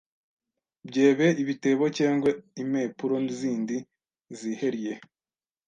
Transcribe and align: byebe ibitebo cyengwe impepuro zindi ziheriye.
byebe 0.87 1.27
ibitebo 1.41 1.85
cyengwe 1.97 2.29
impepuro 2.61 3.15
zindi 3.39 3.77
ziheriye. 4.37 4.93